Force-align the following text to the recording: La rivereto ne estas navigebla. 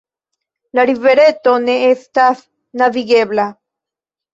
La 0.79 0.85
rivereto 0.91 1.55
ne 1.67 1.77
estas 1.91 2.45
navigebla. 2.85 3.51